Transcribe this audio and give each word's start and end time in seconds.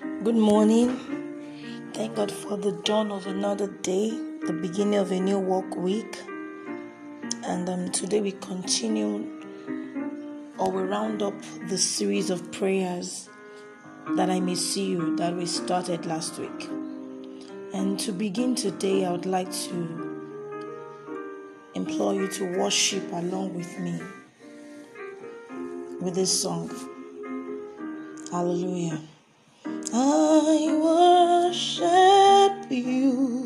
Good 0.00 0.36
morning. 0.36 1.90
Thank 1.94 2.16
God 2.16 2.30
for 2.30 2.58
the 2.58 2.72
dawn 2.84 3.10
of 3.10 3.26
another 3.26 3.66
day, 3.66 4.10
the 4.46 4.52
beginning 4.52 4.96
of 4.96 5.10
a 5.10 5.18
new 5.18 5.38
work 5.38 5.74
week. 5.74 6.18
And 7.44 7.66
um, 7.66 7.90
today 7.92 8.20
we 8.20 8.32
continue 8.32 9.24
or 10.58 10.70
we 10.70 10.82
round 10.82 11.22
up 11.22 11.34
the 11.68 11.78
series 11.78 12.28
of 12.28 12.52
prayers 12.52 13.30
that 14.16 14.28
I 14.28 14.38
may 14.38 14.54
see 14.54 14.84
you 14.84 15.16
that 15.16 15.34
we 15.34 15.46
started 15.46 16.04
last 16.04 16.38
week. 16.38 16.68
And 17.72 17.98
to 18.00 18.12
begin 18.12 18.54
today, 18.54 19.06
I 19.06 19.12
would 19.12 19.24
like 19.24 19.50
to 19.50 20.52
implore 21.74 22.12
you 22.12 22.28
to 22.28 22.58
worship 22.58 23.10
along 23.12 23.54
with 23.54 23.78
me 23.78 23.98
with 26.02 26.14
this 26.14 26.42
song. 26.42 26.70
Hallelujah. 28.30 29.00
I 29.92 31.50
worship 31.50 32.70
you. 32.70 33.45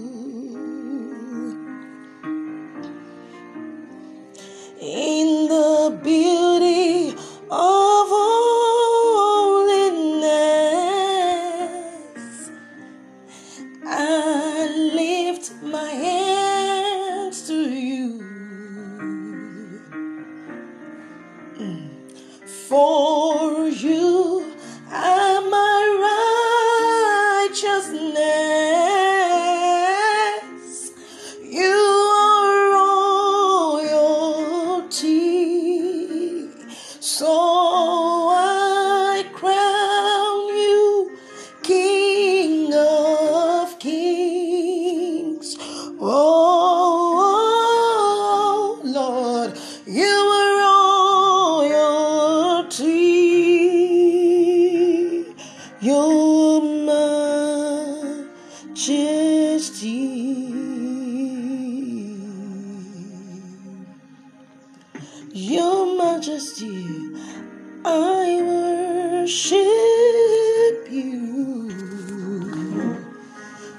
Worship 69.31 70.91
you. 70.91 71.71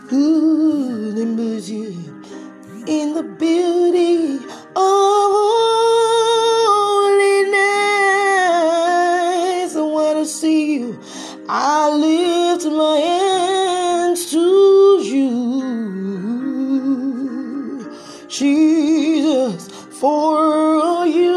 Remembers 0.10 1.70
you 1.70 1.92
in 2.88 3.14
the 3.14 3.24
beauty 3.38 4.36
of 4.76 5.32
holiness? 5.36 5.76
I 9.76 9.82
want 9.82 10.20
to 10.20 10.26
see 10.26 10.76
you. 10.76 10.98
I 11.50 11.90
lift 11.90 12.66
my 12.68 12.98
hands 12.98 14.32
to 14.32 14.40
you. 15.04 15.42
Jesus, 18.30 19.68
for 20.00 21.06
you 21.06 21.31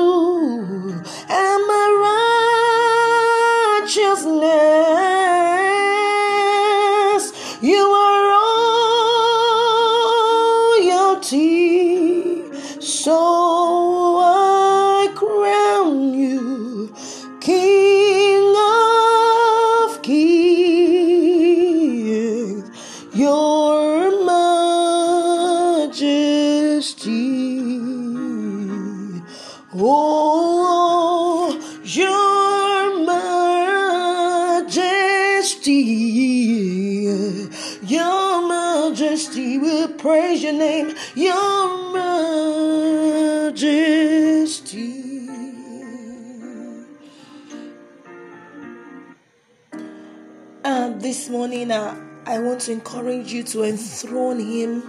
This 50.85 51.31
morning, 51.31 51.71
uh, 51.71 51.97
I 52.27 52.39
want 52.41 52.61
to 52.63 52.73
encourage 52.73 53.33
you 53.33 53.43
to 53.45 53.65
enthrone 53.65 54.39
Him 54.39 54.83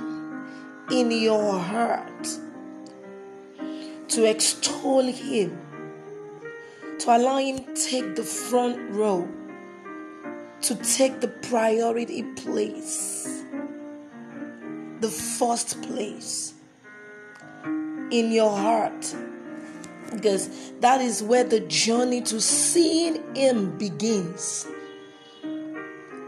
in 0.92 1.10
your 1.10 1.58
heart, 1.58 2.28
to 4.10 4.30
extol 4.30 5.04
Him, 5.04 5.58
to 7.00 7.16
allow 7.16 7.38
Him 7.38 7.60
take 7.76 8.18
the 8.18 8.24
front 8.24 8.92
row, 8.92 9.26
to 10.64 10.76
take 10.76 11.22
the 11.22 11.30
priority 11.30 12.24
place, 12.24 13.46
the 15.00 15.10
first 15.10 15.82
place 15.82 16.56
in 18.12 18.34
your 18.34 18.52
heart. 18.52 19.16
Because 20.12 20.50
that 20.82 21.00
is 21.00 21.24
where 21.24 21.46
the 21.46 21.62
journey 21.62 22.22
to 22.24 22.42
seeing 22.42 23.34
Him 23.34 23.78
begins. 23.78 24.68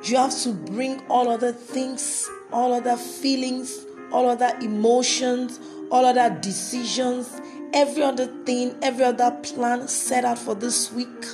You 0.07 0.16
have 0.16 0.40
to 0.44 0.53
bring 0.53 1.01
all 1.09 1.28
other 1.28 1.51
things, 1.51 2.29
all 2.53 2.72
other 2.73 2.95
feelings, 2.95 3.85
all 4.13 4.29
other 4.29 4.57
emotions, 4.62 5.59
all 5.91 6.06
other 6.06 6.29
decisions, 6.40 7.41
every 7.73 8.03
other 8.03 8.28
thing, 8.45 8.78
every 8.81 9.03
other 9.03 9.31
plan 9.44 9.90
set 9.90 10.23
out 10.23 10.40
for 10.40 10.56
this 10.56 10.94
week. 10.94 11.25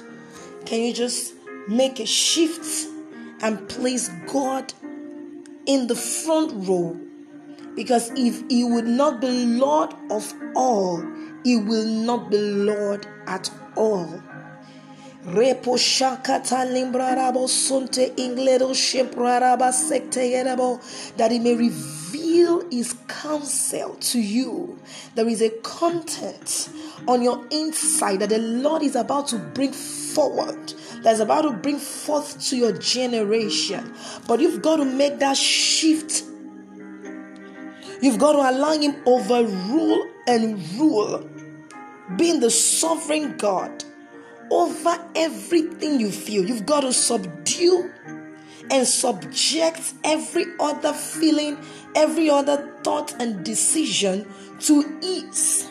Can 0.66 0.82
you 0.82 0.92
just 0.92 1.36
make 1.68 2.00
a 2.00 2.08
shift 2.08 2.88
and 3.42 3.70
place 3.70 4.10
God 4.26 4.74
in 5.68 5.86
the 5.86 5.96
front 5.96 6.68
row? 6.68 7.00
Because 7.76 8.10
if 8.16 8.44
He 8.50 8.64
would 8.64 8.88
not 8.88 9.22
be 9.22 9.46
Lord 9.46 9.94
of 10.10 10.34
all, 10.56 11.00
He 11.44 11.58
will 11.58 11.86
not 11.86 12.32
be 12.32 12.40
Lord 12.40 13.06
at 13.28 13.52
all. 13.76 14.24
Repo 15.26 15.78
shakata 15.78 16.66
limbrarabo 16.66 17.48
sunte 17.48 18.14
ingledo 18.18 18.74
shempraraba 18.74 19.72
sekteyerebo 19.72 21.16
that 21.16 21.32
he 21.32 21.40
may 21.40 21.56
reveal 21.56 22.70
his 22.70 22.94
counsel 23.08 23.96
to 24.02 24.20
you. 24.20 24.78
There 25.16 25.30
is 25.30 25.42
a 25.42 25.50
content 25.62 26.68
on 27.08 27.22
your 27.22 27.48
inside 27.52 28.20
that 28.20 28.30
the 28.30 28.40
Lord 28.40 28.84
is 28.84 28.98
about 28.98 29.28
to 29.30 29.38
bring 29.38 29.72
forward, 29.72 30.74
that's 31.04 31.22
about 31.22 31.44
to 31.44 31.52
bring 31.52 31.80
forth 31.80 32.46
to 32.50 32.58
your 32.58 32.74
generation. 32.74 33.96
But 34.28 34.42
you've 34.42 34.62
got 34.62 34.76
to 34.78 34.86
make 34.86 35.20
that 35.20 35.38
shift. 35.38 36.24
You've 38.02 38.20
got 38.20 38.34
to 38.34 38.40
allow 38.40 38.74
him 38.74 39.02
overrule 39.06 40.06
and 40.28 40.62
rule, 40.74 41.30
being 42.18 42.42
the 42.42 42.50
sovereign 42.50 43.38
God 43.38 43.86
over 44.52 44.98
everything 45.16 46.00
you 46.00 46.12
feel. 46.12 46.46
You've 46.46 46.66
got 46.66 46.82
to 46.82 46.94
subdue 46.94 47.92
and 48.72 48.88
subject 48.88 49.94
every 50.04 50.46
other 50.60 50.94
feeling, 50.94 51.58
every 51.96 52.30
other 52.30 52.72
thought 52.84 53.14
and 53.22 53.44
decision 53.44 54.32
to 54.60 55.00
ease. 55.02 55.70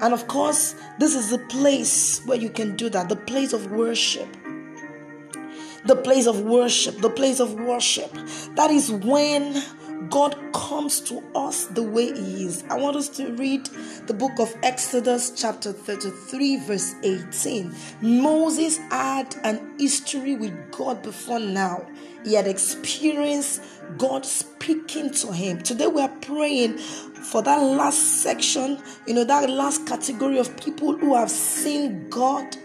And 0.00 0.14
of 0.14 0.26
course, 0.28 0.74
this 0.98 1.14
is 1.14 1.30
the 1.30 1.38
place 1.38 2.24
where 2.24 2.38
you 2.38 2.50
can 2.50 2.74
do 2.76 2.88
that 2.90 3.08
the 3.08 3.16
place 3.16 3.52
of 3.52 3.70
worship. 3.70 4.28
The 5.84 5.96
place 5.96 6.26
of 6.26 6.40
worship, 6.42 6.98
the 6.98 7.10
place 7.10 7.40
of 7.40 7.54
worship. 7.54 8.12
That 8.54 8.70
is 8.70 8.90
when 8.90 9.62
God 10.10 10.36
comes 10.52 11.00
to 11.02 11.22
us 11.36 11.66
the 11.66 11.82
way 11.82 12.06
He 12.06 12.44
is. 12.44 12.64
I 12.68 12.76
want 12.76 12.96
us 12.96 13.08
to 13.10 13.32
read 13.34 13.66
the 14.06 14.14
book 14.14 14.32
of 14.40 14.52
Exodus, 14.64 15.30
chapter 15.40 15.72
33, 15.72 16.56
verse 16.66 16.94
18. 17.04 17.72
Moses 18.02 18.78
had 18.90 19.36
an 19.44 19.78
history 19.78 20.34
with 20.34 20.52
God 20.72 21.02
before 21.02 21.38
now, 21.38 21.86
he 22.24 22.34
had 22.34 22.48
experienced 22.48 23.62
God 23.96 24.26
speaking 24.26 25.10
to 25.12 25.32
him. 25.32 25.62
Today 25.62 25.86
we 25.86 26.02
are 26.02 26.14
praying 26.20 26.76
for 26.78 27.40
that 27.42 27.56
last 27.56 28.22
section, 28.22 28.82
you 29.06 29.14
know, 29.14 29.24
that 29.24 29.48
last 29.48 29.86
category 29.86 30.38
of 30.38 30.54
people 30.58 30.96
who 30.98 31.14
have 31.14 31.30
seen 31.30 32.08
God 32.10 32.56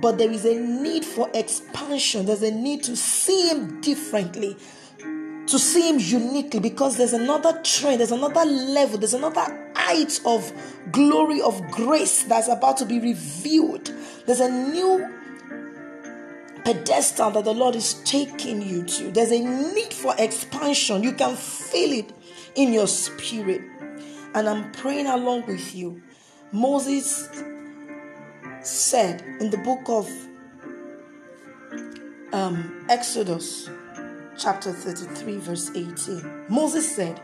but 0.00 0.18
there 0.18 0.30
is 0.30 0.44
a 0.44 0.54
need 0.54 1.04
for 1.04 1.28
expansion. 1.34 2.26
There's 2.26 2.42
a 2.42 2.52
need 2.52 2.84
to 2.84 2.96
see 2.96 3.48
Him 3.48 3.80
differently, 3.80 4.56
to 5.48 5.58
see 5.58 5.88
Him 5.88 5.98
uniquely, 5.98 6.60
because 6.60 6.96
there's 6.96 7.12
another 7.12 7.60
trend, 7.64 8.00
there's 8.00 8.12
another 8.12 8.44
level, 8.44 8.98
there's 8.98 9.14
another 9.14 9.72
height 9.74 10.20
of 10.24 10.52
glory, 10.92 11.40
of 11.40 11.60
grace 11.70 12.24
that's 12.24 12.48
about 12.48 12.76
to 12.78 12.84
be 12.84 13.00
revealed. 13.00 13.92
There's 14.26 14.40
a 14.40 14.50
new 14.50 15.14
pedestal 16.64 17.30
that 17.30 17.44
the 17.44 17.54
Lord 17.54 17.74
is 17.74 17.94
taking 18.04 18.60
you 18.60 18.84
to. 18.84 19.10
There's 19.10 19.30
a 19.30 19.40
need 19.40 19.94
for 19.94 20.14
expansion. 20.18 21.02
You 21.02 21.12
can 21.12 21.34
feel 21.34 21.98
it 21.98 22.12
in 22.54 22.72
your 22.74 22.86
spirit. 22.86 23.62
And 24.34 24.48
I'm 24.48 24.70
praying 24.72 25.06
along 25.06 25.46
with 25.46 25.74
you. 25.74 26.02
Moses 26.52 27.28
said 28.60 29.22
in 29.40 29.48
the 29.48 29.56
book 29.58 29.80
of 29.86 30.10
um, 32.34 32.84
Exodus, 32.90 33.70
chapter 34.38 34.72
33, 34.72 35.38
verse 35.38 35.70
18. 35.74 36.44
Moses 36.48 36.94
said, 36.94 37.20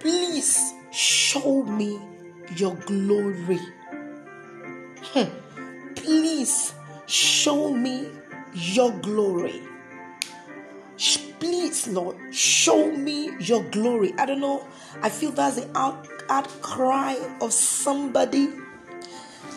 Please 0.00 0.74
show 0.92 1.62
me 1.64 1.98
your 2.56 2.74
glory. 2.76 3.60
Hmm. 5.02 5.94
Please 5.94 6.74
show 7.06 7.72
me 7.72 8.08
your 8.52 8.92
glory. 9.00 9.62
Please, 11.40 11.88
Lord, 11.88 12.16
show 12.32 12.92
me 12.92 13.32
your 13.40 13.64
glory. 13.64 14.14
I 14.18 14.26
don't 14.26 14.40
know. 14.40 14.66
I 15.00 15.08
feel 15.08 15.32
that's 15.32 15.56
the 15.56 15.76
out, 15.76 16.06
outcry 16.28 17.16
of 17.40 17.52
somebody 17.52 18.48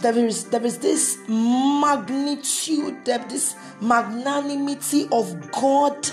there 0.01 0.17
is 0.17 0.45
there 0.45 0.65
is 0.65 0.79
this 0.79 1.17
magnitude, 1.27 3.05
there 3.05 3.25
this 3.29 3.55
magnanimity 3.81 5.07
of 5.11 5.51
God 5.51 6.07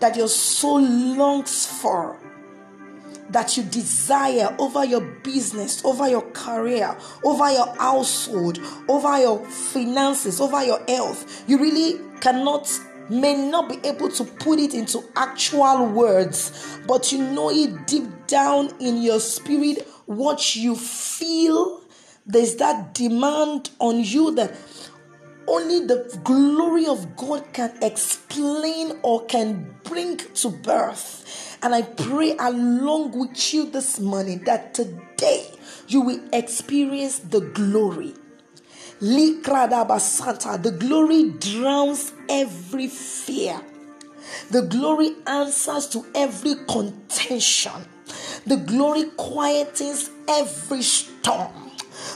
that 0.00 0.16
your 0.16 0.28
soul 0.28 0.80
longs 0.80 1.66
for 1.66 2.18
that 3.30 3.56
you 3.56 3.62
desire 3.64 4.54
over 4.58 4.84
your 4.84 5.00
business, 5.00 5.84
over 5.84 6.08
your 6.08 6.22
career, 6.30 6.96
over 7.24 7.50
your 7.50 7.74
household, 7.76 8.58
over 8.88 9.18
your 9.20 9.44
finances, 9.46 10.40
over 10.40 10.64
your 10.64 10.82
health. 10.88 11.44
You 11.46 11.58
really 11.58 12.00
cannot, 12.20 12.70
may 13.10 13.34
not 13.34 13.68
be 13.68 13.86
able 13.86 14.08
to 14.10 14.24
put 14.24 14.58
it 14.58 14.72
into 14.74 15.04
actual 15.14 15.86
words, 15.86 16.78
but 16.86 17.12
you 17.12 17.18
know 17.18 17.50
it 17.50 17.86
deep 17.86 18.26
down 18.26 18.70
in 18.80 19.02
your 19.02 19.20
spirit 19.20 19.86
what 20.06 20.56
you 20.56 20.74
feel 20.74 21.82
there's 22.28 22.56
that 22.56 22.92
demand 22.92 23.70
on 23.78 24.00
you 24.00 24.34
that 24.34 24.54
only 25.48 25.86
the 25.86 26.20
glory 26.24 26.86
of 26.86 27.16
God 27.16 27.44
can 27.52 27.72
explain 27.82 28.98
or 29.02 29.24
can 29.26 29.74
bring 29.84 30.18
to 30.18 30.50
birth. 30.50 31.58
And 31.62 31.74
I 31.74 31.82
pray 31.82 32.36
along 32.38 33.18
with 33.18 33.54
you 33.54 33.70
this 33.70 33.98
morning 33.98 34.44
that 34.44 34.74
today 34.74 35.50
you 35.88 36.02
will 36.02 36.20
experience 36.32 37.18
the 37.20 37.40
glory. 37.40 38.14
The 39.00 40.76
glory 40.78 41.30
drowns 41.30 42.12
every 42.28 42.88
fear. 42.88 43.60
The 44.50 44.62
glory 44.62 45.16
answers 45.26 45.88
to 45.88 46.04
every 46.14 46.54
contention. 46.68 47.72
The 48.46 48.56
glory 48.56 49.04
quietens 49.16 50.10
every 50.28 50.82
storm. 50.82 51.67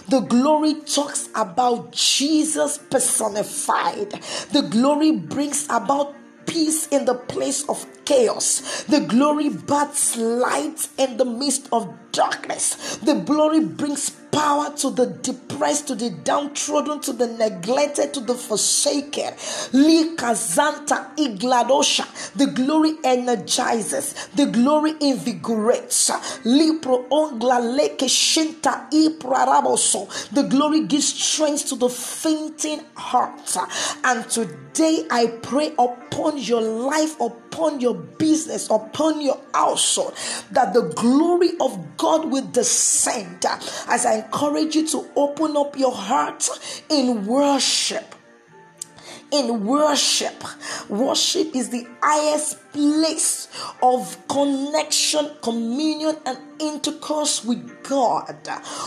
The 0.09 0.21
glory 0.21 0.75
talks 0.75 1.29
about 1.35 1.93
Jesus 1.93 2.79
personified. 2.79 4.11
The 4.53 4.69
glory 4.71 5.13
brings 5.13 5.65
about 5.71 6.15
peace 6.47 6.89
in 6.89 7.05
the 7.05 7.15
place 7.15 7.69
of 7.69 7.87
chaos. 8.05 8.85
The 8.85 9.01
glory 9.01 9.49
bats 9.49 10.17
light 10.17 10.89
in 10.99 11.17
the 11.17 11.25
midst 11.25 11.69
of 11.73 11.89
darkness. 12.13 12.97
The 12.97 13.15
glory 13.15 13.61
brings 13.61 14.11
power 14.33 14.75
to 14.77 14.91
the 14.91 15.07
depressed, 15.07 15.89
to 15.89 15.95
the 15.95 16.11
downtrodden, 16.11 17.01
to 17.03 17.13
the 17.13 17.27
neglected, 17.27 18.13
to 18.15 18.21
the 18.21 18.35
forsaken. 18.35 19.35
Likazanta 19.73 21.15
igladosha. 21.17 22.33
The 22.35 22.47
glory 22.47 22.95
energizes. 23.05 24.15
The 24.35 24.47
glory 24.47 24.95
invigorates. 25.01 26.11
Lipro 26.45 27.09
ongla 27.09 27.61
leke 27.61 28.09
shinta 28.09 28.91
ipraraboso. 28.91 30.31
The 30.31 30.45
glory 30.45 30.87
gives 30.87 31.13
strength 31.15 31.69
to 31.69 31.77
the 31.77 31.89
fainting 31.89 32.81
heart. 32.95 33.57
And 34.03 34.29
today 34.29 35.07
I 35.11 35.27
pray 35.43 35.75
upon 35.79 36.39
your 36.39 36.63
life, 36.63 37.15
upon 37.21 37.42
your 37.81 37.95
business, 37.95 38.69
upon 38.71 39.21
your 39.21 39.41
household, 39.55 40.15
that 40.51 40.75
the 40.75 40.83
glory 40.97 41.51
of 41.61 41.97
God 41.97 42.31
will 42.31 42.47
descend. 42.49 43.45
As 43.89 44.07
I 44.07 44.25
encourage 44.25 44.75
you 44.75 44.87
to 44.89 45.07
open 45.17 45.57
up 45.57 45.79
your 45.79 45.93
heart 45.93 46.49
in 46.89 47.27
worship 47.27 48.15
in 49.33 49.65
worship. 49.65 50.45
Worship 50.89 51.57
is 51.57 51.71
the 51.71 51.87
highest 52.03 52.59
place 52.73 53.49
of 53.83 54.17
connection, 54.29 55.31
communion, 55.43 56.17
and 56.27 56.39
intercourse 56.61 57.45
with 57.45 57.83
God. 57.83 58.37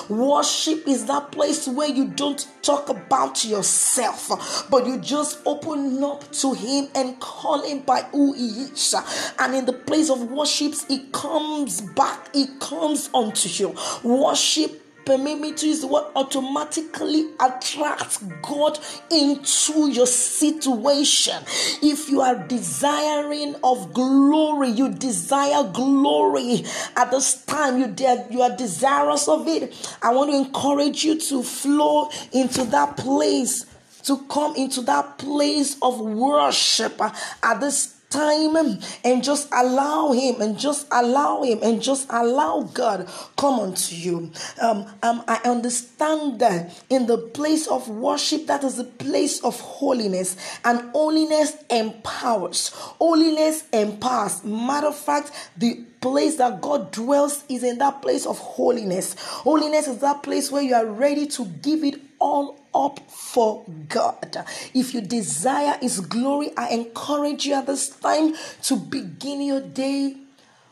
Worship 0.08 0.88
is 0.88 1.06
that 1.08 1.32
place 1.32 1.68
where 1.68 1.90
you 1.90 2.08
don't 2.08 2.48
talk 2.62 2.90
about 2.90 3.44
yourself, 3.44 4.68
but 4.70 4.86
you 4.86 5.00
just 5.00 5.40
open 5.46 6.04
up 6.04 6.32
to 6.34 6.54
Him 6.54 6.88
and 6.96 7.20
call 7.20 7.64
Him 7.64 7.80
by 7.80 8.04
who 8.12 8.34
He 8.34 8.48
is. 8.48 8.96
And 9.40 9.56
in 9.56 9.66
the 9.66 9.74
place 9.74 10.10
of 10.10 10.32
worship, 10.32 10.76
He 10.88 11.08
comes 11.12 11.82
back, 11.82 12.34
He 12.34 12.48
comes 12.60 13.10
unto 13.14 13.50
you. 13.50 13.76
Worship 14.04 14.85
permit 15.06 15.40
me 15.40 15.54
to 15.54 15.68
use 15.68 15.82
the 15.82 15.88
word 15.88 16.12
automatically 16.16 17.30
attracts 17.40 18.24
God 18.42 18.80
into 19.12 19.90
your 19.90 20.08
situation. 20.08 21.36
If 21.82 22.10
you 22.10 22.22
are 22.22 22.36
desiring 22.48 23.56
of 23.64 23.94
glory, 23.94 24.70
you 24.70 24.90
desire 24.90 25.64
glory 25.64 26.66
at 26.96 27.12
this 27.12 27.46
time, 27.46 27.80
you, 27.80 27.88
de- 27.88 28.28
you 28.32 28.42
are 28.42 28.56
desirous 28.56 29.28
of 29.28 29.48
it. 29.48 29.74
I 30.02 30.14
want 30.14 30.32
to 30.32 30.38
encourage 30.38 31.04
you 31.04 31.20
to 31.20 31.44
flow 31.44 32.10
into 32.32 32.64
that 32.66 32.98
place 32.98 33.66
to 34.04 34.18
come 34.30 34.56
into 34.56 34.82
that 34.82 35.18
place 35.18 35.78
of 35.82 36.00
worship 36.00 37.02
at 37.02 37.60
this 37.60 37.95
time 38.16 38.80
and 39.04 39.24
just 39.24 39.50
allow 39.52 40.12
him 40.12 40.42
and 40.42 40.58
just 40.58 40.88
allow 40.92 41.44
him 41.44 41.60
and 41.62 41.82
just 41.82 42.08
allow 42.10 42.62
God 42.74 43.08
come 43.38 43.60
unto 43.60 43.96
you. 43.96 44.32
Um, 44.62 44.86
um, 45.04 45.24
I 45.28 45.40
understand 45.46 46.40
that 46.40 46.82
in 46.90 47.08
the 47.08 47.18
place 47.18 47.68
of 47.68 47.90
worship, 47.90 48.48
that 48.48 48.64
is 48.64 48.80
a 48.80 48.84
place 48.84 49.44
of 49.44 49.60
holiness, 49.60 50.38
and 50.64 50.82
holiness 50.92 51.58
empowers. 51.70 52.70
Holiness 52.74 53.64
empowers. 53.72 54.44
Matter 54.44 54.88
of 54.88 54.96
fact, 54.96 55.32
the 55.58 55.84
place 56.02 56.38
that 56.38 56.62
God 56.62 56.92
dwells 56.92 57.44
is 57.50 57.64
in 57.64 57.80
that 57.80 58.02
place 58.02 58.26
of 58.26 58.38
holiness. 58.38 59.16
Holiness 59.18 59.88
is 59.88 60.00
that 60.00 60.24
place 60.24 60.52
where 60.52 60.62
you 60.62 60.76
are 60.76 60.86
ready 60.86 61.26
to 61.28 61.46
give 61.46 61.84
it 61.84 62.00
all 62.20 62.60
up 62.76 63.00
for 63.10 63.64
God. 63.88 64.46
If 64.74 64.94
you 64.94 65.02
desire 65.02 65.78
His 65.82 66.02
glory, 66.02 66.52
I 66.58 66.70
encourage 66.70 67.46
you 67.46 67.56
at 67.56 67.68
this 67.68 67.90
time 67.90 68.36
to 68.64 68.76
begin 68.76 69.42
your 69.42 69.62
day 69.62 70.18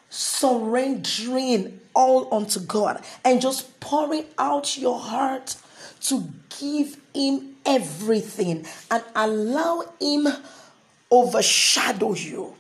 surrendering 0.10 1.80
all 1.96 2.34
unto 2.34 2.60
God 2.60 3.04
and 3.24 3.42
just 3.42 3.80
pouring 3.80 4.26
out 4.38 4.78
your 4.78 5.00
heart 5.00 5.56
to 6.02 6.28
give 6.60 6.98
Him 7.16 7.56
everything 7.66 8.66
and 8.92 9.04
allow 9.16 9.84
Him 10.00 10.28
overshadow 11.10 12.14
you 12.14 12.54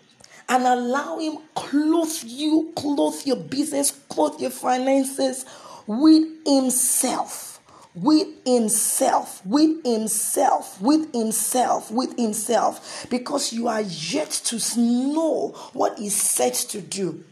and 0.49 0.63
allow 0.63 1.19
Him 1.19 1.37
clothe 1.53 2.23
you, 2.23 2.71
clothe 2.75 3.25
your 3.25 3.37
business, 3.37 3.91
clothe 4.09 4.39
your 4.39 4.51
finances 4.51 5.45
with 5.85 6.27
Himself 6.45 7.52
with 7.95 8.27
himself, 8.45 9.45
with 9.45 9.83
himself, 9.85 10.81
with 10.81 11.13
himself, 11.13 11.91
with 11.91 12.17
himself, 12.17 13.05
because 13.09 13.53
you 13.53 13.67
are 13.67 13.81
yet 13.81 14.31
to 14.31 14.59
know 14.79 15.49
what 15.73 15.99
is 15.99 16.15
set 16.15 16.53
to 16.53 16.81
do. 16.81 17.23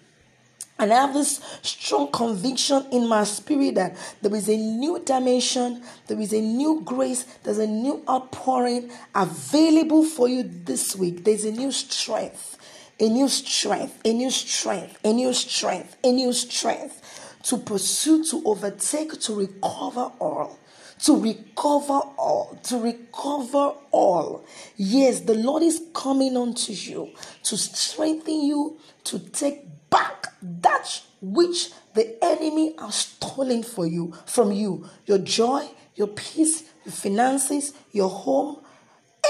And 0.78 0.92
I 0.92 1.02
have 1.02 1.14
this 1.14 1.40
strong 1.62 2.12
conviction 2.12 2.88
in 2.92 3.08
my 3.08 3.24
spirit 3.24 3.76
that 3.76 3.96
there 4.22 4.34
is 4.34 4.50
a 4.50 4.58
new 4.58 5.00
dimension, 5.00 5.84
there 6.08 6.20
is 6.20 6.34
a 6.34 6.42
new 6.42 6.82
grace, 6.84 7.24
there's 7.44 7.60
a 7.60 7.68
new 7.68 8.04
outpouring 8.10 8.90
available 9.14 10.04
for 10.04 10.28
you 10.28 10.42
this 10.42 10.96
week. 10.96 11.24
There's 11.24 11.46
a 11.46 11.52
new 11.52 11.72
strength, 11.72 12.58
a 13.00 13.08
new 13.10 13.28
strength, 13.28 14.02
a 14.04 14.12
new 14.12 14.32
strength, 14.32 14.98
a 15.04 15.14
new 15.14 15.34
strength, 15.34 15.98
a 16.04 16.12
new 16.12 16.34
strength 16.34 17.21
to 17.44 17.58
pursue, 17.58 18.24
to 18.26 18.42
overtake, 18.46 19.20
to 19.22 19.36
recover 19.36 20.12
all 20.20 20.58
to 21.04 21.20
recover 21.20 21.94
all, 21.94 22.60
to 22.62 22.78
recover 22.78 23.74
all. 23.90 24.46
Yes, 24.78 25.22
the 25.22 25.34
Lord 25.34 25.64
is 25.64 25.82
coming 25.96 26.38
unto 26.38 26.74
you 26.74 27.10
to 27.42 27.58
strengthen 27.58 28.42
you, 28.44 28.78
to 29.06 29.18
take 29.18 29.66
back 29.90 30.28
that 30.42 31.02
which 31.22 31.70
the 31.94 32.18
enemy 32.24 32.74
has 32.80 32.96
stolen 32.96 33.62
for 33.62 33.86
you 33.86 34.14
from 34.26 34.52
you 34.52 34.90
your 35.06 35.20
joy 35.20 35.68
your 35.96 36.08
peace 36.08 36.64
your 36.84 36.94
finances 36.94 37.74
your 37.92 38.10
home 38.10 38.58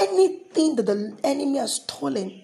anything 0.00 0.76
that 0.76 0.86
the 0.86 1.14
enemy 1.22 1.58
has 1.58 1.74
stolen 1.74 2.40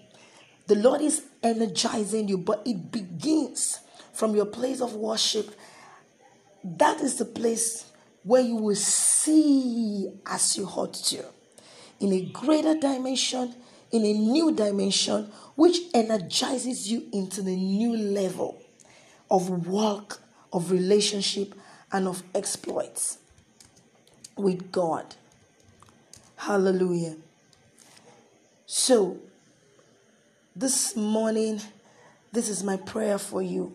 the 0.66 0.74
lord 0.74 1.00
is 1.00 1.24
energizing 1.42 2.28
you 2.28 2.36
but 2.36 2.60
it 2.66 2.92
begins 2.92 3.80
from 4.18 4.34
your 4.34 4.46
place 4.46 4.80
of 4.80 4.94
worship 4.96 5.54
that 6.64 7.00
is 7.00 7.14
the 7.14 7.24
place 7.24 7.92
where 8.24 8.42
you 8.42 8.56
will 8.56 8.74
see 8.74 10.10
as 10.26 10.56
you 10.56 10.64
ought 10.66 10.92
to 10.92 11.24
in 12.00 12.12
a 12.12 12.22
greater 12.32 12.74
dimension 12.74 13.54
in 13.92 14.04
a 14.04 14.12
new 14.12 14.52
dimension 14.52 15.30
which 15.54 15.78
energizes 15.94 16.90
you 16.90 17.04
into 17.12 17.42
the 17.42 17.54
new 17.54 17.96
level 17.96 18.60
of 19.30 19.66
work, 19.66 20.20
of 20.52 20.72
relationship, 20.72 21.54
and 21.92 22.06
of 22.06 22.22
exploits 22.34 23.18
with 24.36 24.70
God. 24.72 25.14
Hallelujah. 26.36 27.16
So, 28.66 29.18
this 30.54 30.96
morning, 30.96 31.60
this 32.32 32.48
is 32.48 32.62
my 32.62 32.76
prayer 32.76 33.18
for 33.18 33.40
you 33.40 33.74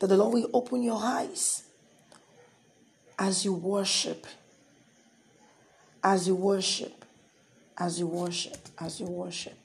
that 0.00 0.06
the 0.06 0.16
Lord 0.16 0.34
will 0.34 0.50
open 0.52 0.82
your 0.82 0.98
eyes 1.00 1.62
as 3.18 3.44
you 3.44 3.52
worship, 3.52 4.26
as 6.02 6.26
you 6.26 6.34
worship, 6.34 7.04
as 7.78 8.00
you 8.00 8.06
worship, 8.06 8.56
as 8.78 8.98
you 8.98 9.06
worship, 9.06 9.58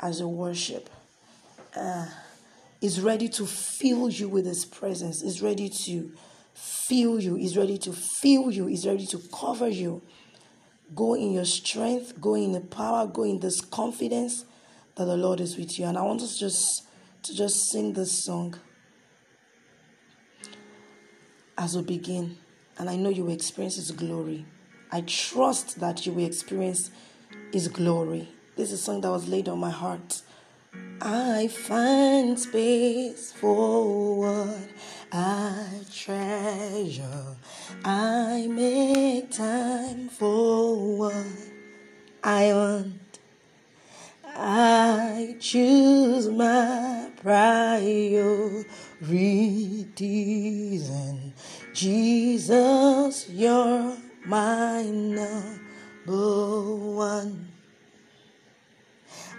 as 0.00 0.20
you 0.20 0.28
worship, 0.28 0.90
uh, 1.74 2.06
is 2.82 3.00
ready 3.00 3.28
to 3.30 3.46
fill 3.46 4.10
you 4.10 4.28
with 4.28 4.44
His 4.44 4.66
presence, 4.66 5.22
is 5.22 5.40
ready 5.40 5.70
to 5.86 6.12
fill 6.54 7.18
you, 7.18 7.36
is 7.36 7.56
ready 7.56 7.78
to 7.78 7.92
fill 7.92 8.50
you, 8.50 8.68
is 8.68 8.86
ready 8.86 9.06
to 9.06 9.18
cover 9.32 9.68
you. 9.68 10.02
Go 10.94 11.14
in 11.14 11.32
your 11.32 11.46
strength, 11.46 12.20
go 12.20 12.34
in 12.34 12.52
the 12.52 12.60
power, 12.60 13.06
go 13.06 13.22
in 13.22 13.40
this 13.40 13.62
confidence 13.62 14.44
that 14.96 15.06
the 15.06 15.16
Lord 15.16 15.40
is 15.40 15.56
with 15.56 15.78
you. 15.78 15.86
And 15.86 15.96
I 15.96 16.02
want 16.02 16.20
us 16.20 16.36
just 16.38 16.86
to 17.22 17.34
just 17.34 17.70
sing 17.70 17.94
this 17.94 18.24
song 18.24 18.58
as 21.60 21.76
we 21.76 21.82
begin. 21.82 22.38
And 22.78 22.88
I 22.88 22.96
know 22.96 23.10
you 23.10 23.24
will 23.24 23.34
experience 23.34 23.76
His 23.76 23.92
glory. 23.92 24.46
I 24.90 25.02
trust 25.02 25.78
that 25.80 26.06
you 26.06 26.12
will 26.12 26.24
experience 26.24 26.90
His 27.52 27.68
glory. 27.68 28.28
This 28.56 28.72
is 28.72 28.80
a 28.80 28.82
song 28.82 29.02
that 29.02 29.10
was 29.10 29.28
laid 29.28 29.48
on 29.48 29.58
my 29.58 29.70
heart. 29.70 30.22
I 31.02 31.48
find 31.48 32.38
space 32.38 33.32
for 33.32 34.18
what 34.18 34.68
I 35.12 35.66
treasure. 35.92 37.36
I 37.84 38.46
make 38.48 39.30
time 39.30 40.08
for 40.08 40.96
what 40.96 41.26
I 42.24 42.52
want. 42.54 43.18
I 44.24 45.36
choose 45.40 46.28
my 46.28 47.10
priorities, 47.22 48.64
and 50.88 51.29
Jesus, 51.80 53.30
you're 53.30 53.96
my 54.26 54.82
number 54.82 56.74
one. 56.76 57.48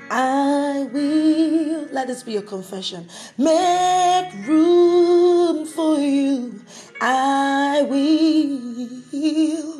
I 0.10 0.90
will, 0.92 1.88
let 1.92 2.08
this 2.08 2.24
be 2.24 2.32
your 2.32 2.42
confession, 2.42 3.08
make 3.38 4.34
room 4.48 5.68
for 5.68 6.00
you. 6.00 6.60
I 7.00 7.86
will 7.88 9.71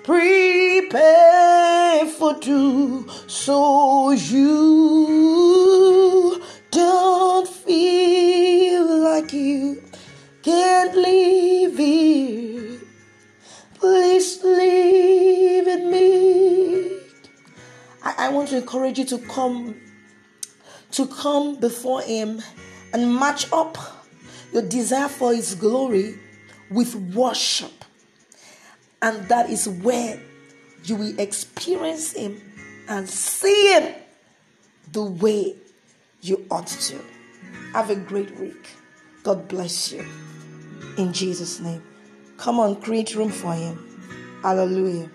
prepare 0.02 0.96
for 2.06 2.38
two 2.40 3.06
so 3.26 4.12
you 4.12 4.82
don't 6.70 7.46
feel 7.46 9.02
like 9.02 9.30
you 9.34 9.82
can't 10.42 10.96
leave 10.96 11.76
here. 11.76 12.80
Please 13.74 14.42
leave 14.42 15.68
it 15.68 15.84
me. 15.84 16.96
I, 18.02 18.14
I 18.26 18.30
want 18.30 18.48
to 18.48 18.56
encourage 18.56 18.98
you 18.98 19.04
to 19.04 19.18
come 19.18 19.76
to 20.92 21.06
come 21.08 21.56
before 21.56 22.00
him 22.00 22.40
and 22.94 23.14
match 23.14 23.52
up 23.52 23.76
your 24.50 24.62
desire 24.62 25.08
for 25.08 25.34
his 25.34 25.54
glory 25.54 26.23
with 26.70 26.94
worship. 27.14 27.84
And 29.02 29.28
that 29.28 29.50
is 29.50 29.68
where 29.68 30.20
you 30.84 30.96
will 30.96 31.18
experience 31.20 32.12
him 32.12 32.40
and 32.88 33.08
see 33.08 33.74
him 33.74 33.94
the 34.92 35.04
way 35.04 35.56
you 36.20 36.46
ought 36.50 36.66
to. 36.66 36.98
Have 37.72 37.90
a 37.90 37.96
great 37.96 38.38
week. 38.38 38.68
God 39.22 39.48
bless 39.48 39.92
you. 39.92 40.06
In 40.96 41.12
Jesus' 41.12 41.60
name. 41.60 41.82
Come 42.36 42.60
on, 42.60 42.80
create 42.80 43.14
room 43.14 43.30
for 43.30 43.52
him. 43.52 44.40
Hallelujah. 44.42 45.10